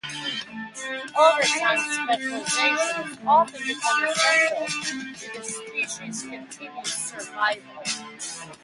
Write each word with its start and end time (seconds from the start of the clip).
Over 1.15 1.43
time, 1.43 1.77
specializations 1.77 3.17
often 3.27 3.61
become 3.67 4.03
essential 4.05 5.13
to 5.13 5.39
the 5.39 5.45
species' 5.45 6.23
continued 6.23 6.87
survival. 6.87 7.83